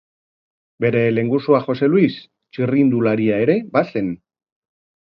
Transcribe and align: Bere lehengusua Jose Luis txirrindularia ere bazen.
Bere 0.85 1.03
lehengusua 1.17 1.61
Jose 1.67 1.91
Luis 1.93 2.17
txirrindularia 2.23 3.39
ere 3.47 3.61
bazen. 3.79 4.15